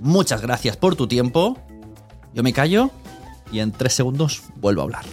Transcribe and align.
Muchas 0.00 0.42
gracias 0.42 0.76
por 0.76 0.96
tu 0.96 1.06
tiempo. 1.06 1.58
Yo 2.34 2.42
me 2.42 2.52
callo 2.52 2.90
y 3.50 3.60
en 3.60 3.72
tres 3.72 3.94
segundos 3.94 4.42
vuelvo 4.56 4.82
a 4.82 4.84
hablar. 4.84 5.04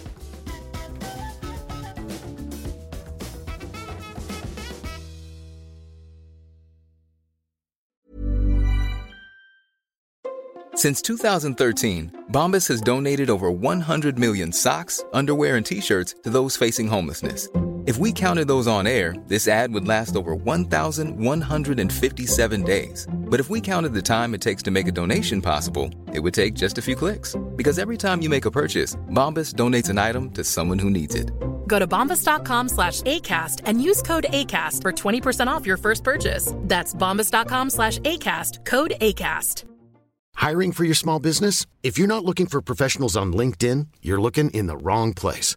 Since 10.76 11.00
2013, 11.00 12.10
Bombas 12.30 12.68
has 12.68 12.82
donated 12.82 13.30
over 13.30 13.50
100 13.50 14.18
million 14.18 14.52
socks, 14.52 15.02
underwear, 15.14 15.56
and 15.56 15.64
t 15.64 15.80
shirts 15.80 16.14
to 16.24 16.30
those 16.30 16.58
facing 16.58 16.88
homelessness 16.88 17.48
if 17.86 17.98
we 17.98 18.12
counted 18.12 18.48
those 18.48 18.66
on 18.66 18.86
air, 18.86 19.14
this 19.26 19.46
ad 19.46 19.74
would 19.74 19.86
last 19.86 20.16
over 20.16 20.34
1,157 20.34 22.62
days. 22.62 23.06
But 23.12 23.40
if 23.40 23.50
we 23.50 23.60
counted 23.60 23.92
the 23.92 24.00
time 24.00 24.32
it 24.34 24.40
takes 24.40 24.62
to 24.62 24.70
make 24.70 24.88
a 24.88 24.92
donation 24.92 25.42
possible, 25.42 25.90
it 26.14 26.20
would 26.20 26.32
take 26.32 26.54
just 26.54 26.78
a 26.78 26.82
few 26.82 26.96
clicks. 26.96 27.36
Because 27.56 27.78
every 27.78 27.98
time 27.98 28.22
you 28.22 28.30
make 28.30 28.46
a 28.46 28.50
purchase, 28.50 28.96
Bombas 29.10 29.52
donates 29.54 29.90
an 29.90 29.98
item 29.98 30.30
to 30.30 30.42
someone 30.42 30.78
who 30.78 30.88
needs 30.88 31.14
it. 31.14 31.30
Go 31.66 31.78
to 31.78 31.86
bombas.com 31.86 32.70
slash 32.70 33.02
ACAST 33.02 33.60
and 33.66 33.82
use 33.82 34.00
code 34.00 34.28
ACAST 34.30 34.80
for 34.80 34.92
20% 34.92 35.48
off 35.48 35.66
your 35.66 35.76
first 35.76 36.04
purchase. 36.04 36.54
That's 36.60 36.94
bombas.com 36.94 37.68
slash 37.68 37.98
ACAST, 37.98 38.64
code 38.64 38.94
ACAST. 39.00 39.64
Hiring 40.36 40.72
for 40.72 40.84
your 40.84 40.94
small 40.94 41.20
business? 41.20 41.66
If 41.82 41.98
you're 41.98 42.08
not 42.08 42.24
looking 42.24 42.46
for 42.46 42.60
professionals 42.60 43.16
on 43.16 43.32
LinkedIn, 43.32 43.86
you're 44.02 44.20
looking 44.20 44.50
in 44.50 44.66
the 44.66 44.76
wrong 44.76 45.14
place. 45.14 45.56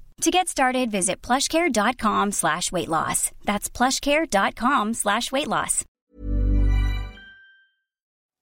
To 0.21 0.29
get 0.29 0.47
started, 0.47 0.91
visit 0.91 1.19
plushcare.com 1.23 2.31
slash 2.31 2.71
weight 2.71 2.87
loss. 2.87 3.31
That's 3.43 3.67
plushcare.com 3.71 4.93
slash 4.93 5.31
weight 5.31 5.47
loss. 5.47 5.83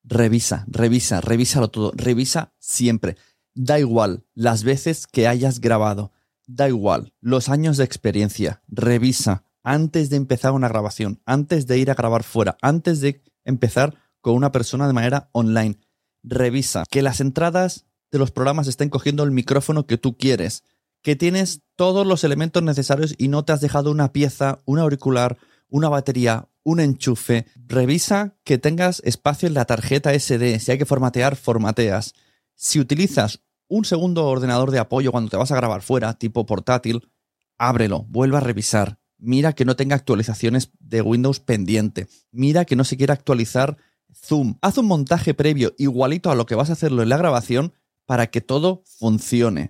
Revisa, 0.03 0.65
revisa, 0.67 1.21
revísalo 1.21 1.69
todo. 1.69 1.93
Revisa 1.95 2.51
siempre. 2.59 3.15
Da 3.55 3.79
igual 3.79 4.25
las 4.35 4.65
veces 4.65 5.07
que 5.07 5.29
hayas 5.29 5.61
grabado. 5.61 6.11
Da 6.47 6.67
igual 6.67 7.13
los 7.21 7.47
años 7.47 7.77
de 7.77 7.85
experiencia. 7.85 8.61
Revisa 8.67 9.45
antes 9.63 10.09
de 10.09 10.17
empezar 10.17 10.51
una 10.51 10.67
grabación, 10.67 11.21
antes 11.25 11.65
de 11.65 11.77
ir 11.77 11.91
a 11.91 11.95
grabar 11.95 12.23
fuera, 12.23 12.57
antes 12.61 12.99
de 12.99 13.23
empezar 13.45 13.95
con 14.19 14.35
una 14.35 14.51
persona 14.51 14.85
de 14.85 14.93
manera 14.93 15.29
online. 15.31 15.79
Revisa 16.23 16.83
que 16.89 17.01
las 17.01 17.21
entradas 17.21 17.85
de 18.11 18.19
los 18.19 18.31
programas 18.31 18.67
estén 18.67 18.89
cogiendo 18.89 19.23
el 19.23 19.31
micrófono 19.31 19.85
que 19.85 19.97
tú 19.97 20.17
quieres 20.17 20.63
que 21.01 21.15
tienes 21.15 21.61
todos 21.75 22.05
los 22.05 22.23
elementos 22.23 22.63
necesarios 22.63 23.15
y 23.17 23.29
no 23.29 23.45
te 23.45 23.53
has 23.53 23.61
dejado 23.61 23.91
una 23.91 24.11
pieza, 24.11 24.59
un 24.65 24.79
auricular, 24.79 25.37
una 25.69 25.89
batería, 25.89 26.49
un 26.63 26.79
enchufe. 26.79 27.45
Revisa 27.67 28.35
que 28.43 28.57
tengas 28.57 29.01
espacio 29.05 29.47
en 29.47 29.53
la 29.53 29.65
tarjeta 29.65 30.13
SD. 30.13 30.59
Si 30.59 30.71
hay 30.71 30.77
que 30.77 30.85
formatear, 30.85 31.35
formateas. 31.35 32.13
Si 32.55 32.79
utilizas 32.79 33.41
un 33.67 33.85
segundo 33.85 34.25
ordenador 34.27 34.71
de 34.71 34.79
apoyo 34.79 35.11
cuando 35.11 35.29
te 35.29 35.37
vas 35.37 35.51
a 35.51 35.55
grabar 35.55 35.81
fuera, 35.81 36.13
tipo 36.15 36.45
portátil, 36.45 37.09
ábrelo, 37.57 38.05
vuelve 38.09 38.37
a 38.37 38.41
revisar. 38.41 38.99
Mira 39.17 39.53
que 39.53 39.65
no 39.65 39.75
tenga 39.75 39.95
actualizaciones 39.95 40.71
de 40.79 41.01
Windows 41.01 41.39
pendiente. 41.39 42.07
Mira 42.31 42.65
que 42.65 42.75
no 42.75 42.83
se 42.83 42.97
quiera 42.97 43.13
actualizar 43.13 43.77
Zoom. 44.13 44.55
Haz 44.61 44.77
un 44.77 44.87
montaje 44.87 45.33
previo 45.33 45.73
igualito 45.77 46.31
a 46.31 46.35
lo 46.35 46.45
que 46.45 46.55
vas 46.55 46.69
a 46.69 46.73
hacerlo 46.73 47.03
en 47.03 47.09
la 47.09 47.17
grabación 47.17 47.73
para 48.05 48.27
que 48.27 48.41
todo 48.41 48.83
funcione 48.85 49.69